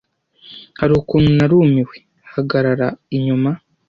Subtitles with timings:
[0.79, 1.95] Hari ukuntu narumiwe.
[2.33, 3.49] Hagarara inyuma!